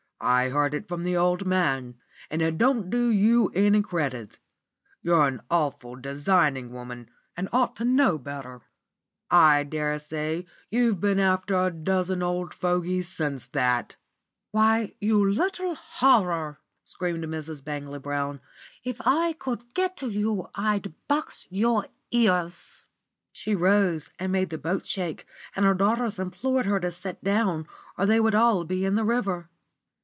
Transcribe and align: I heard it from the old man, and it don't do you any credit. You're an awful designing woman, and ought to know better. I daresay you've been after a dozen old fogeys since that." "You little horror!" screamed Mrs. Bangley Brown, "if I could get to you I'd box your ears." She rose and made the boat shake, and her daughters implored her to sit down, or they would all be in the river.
I 0.23 0.49
heard 0.49 0.75
it 0.75 0.87
from 0.87 1.01
the 1.01 1.17
old 1.17 1.47
man, 1.47 1.95
and 2.29 2.43
it 2.43 2.59
don't 2.59 2.91
do 2.91 3.09
you 3.09 3.49
any 3.55 3.81
credit. 3.81 4.37
You're 5.01 5.27
an 5.27 5.41
awful 5.49 5.95
designing 5.95 6.71
woman, 6.71 7.09
and 7.35 7.49
ought 7.51 7.75
to 7.77 7.85
know 7.85 8.19
better. 8.19 8.61
I 9.31 9.63
daresay 9.63 10.45
you've 10.69 10.99
been 10.99 11.19
after 11.19 11.55
a 11.59 11.71
dozen 11.71 12.21
old 12.21 12.53
fogeys 12.53 13.07
since 13.07 13.47
that." 13.47 13.95
"You 14.53 15.27
little 15.27 15.73
horror!" 15.73 16.59
screamed 16.83 17.23
Mrs. 17.23 17.63
Bangley 17.63 17.97
Brown, 17.97 18.41
"if 18.83 19.01
I 19.03 19.33
could 19.39 19.73
get 19.73 19.97
to 19.97 20.09
you 20.11 20.49
I'd 20.53 20.93
box 21.07 21.47
your 21.49 21.87
ears." 22.11 22.85
She 23.31 23.55
rose 23.55 24.11
and 24.19 24.31
made 24.31 24.51
the 24.51 24.59
boat 24.59 24.85
shake, 24.85 25.25
and 25.55 25.65
her 25.65 25.73
daughters 25.73 26.19
implored 26.19 26.67
her 26.67 26.79
to 26.79 26.91
sit 26.91 27.23
down, 27.23 27.65
or 27.97 28.05
they 28.05 28.19
would 28.19 28.35
all 28.35 28.63
be 28.65 28.85
in 28.85 28.93
the 28.93 29.03
river. 29.03 29.49